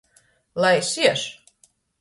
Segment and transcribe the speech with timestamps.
[0.63, 1.21] Lai siež!